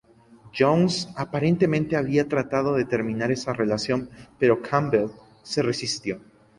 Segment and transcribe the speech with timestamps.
[0.51, 5.11] Jones aparentemente había tratado de terminar esa relación, pero Campbell
[5.43, 6.19] se resistió.